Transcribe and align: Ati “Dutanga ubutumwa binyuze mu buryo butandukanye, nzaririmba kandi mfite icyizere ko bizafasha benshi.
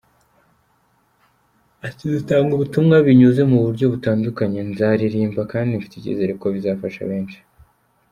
Ati 1.87 2.03
“Dutanga 2.15 2.51
ubutumwa 2.53 2.95
binyuze 3.07 3.41
mu 3.51 3.57
buryo 3.65 3.85
butandukanye, 3.93 4.59
nzaririmba 4.71 5.41
kandi 5.51 5.71
mfite 5.79 5.93
icyizere 5.97 6.31
ko 6.41 6.45
bizafasha 6.55 7.03
benshi. 7.11 7.39